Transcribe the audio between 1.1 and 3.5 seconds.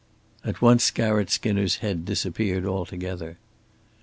Skinner's head disappeared altogether.